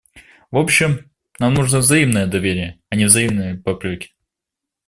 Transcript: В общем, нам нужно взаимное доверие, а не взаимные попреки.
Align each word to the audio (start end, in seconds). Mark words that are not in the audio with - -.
В 0.49 0.57
общем, 0.57 1.11
нам 1.39 1.53
нужно 1.53 1.77
взаимное 1.77 2.25
доверие, 2.25 2.81
а 2.89 2.95
не 2.95 3.05
взаимные 3.05 3.53
попреки. 3.59 4.15